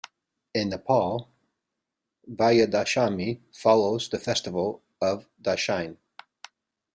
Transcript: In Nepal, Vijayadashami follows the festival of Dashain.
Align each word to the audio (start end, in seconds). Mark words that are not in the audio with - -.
In 0.55 0.69
Nepal, 0.69 1.29
Vijayadashami 2.27 3.41
follows 3.53 4.09
the 4.09 4.17
festival 4.17 4.81
of 4.99 5.27
Dashain. 5.39 5.97